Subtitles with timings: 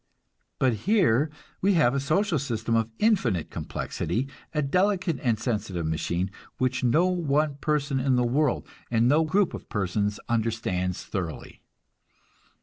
[0.57, 1.29] But here
[1.61, 7.05] we have a social system of infinite complexity, a delicate and sensitive machine, which no
[7.05, 11.61] one person in the world, and no group of persons understands thoroughly.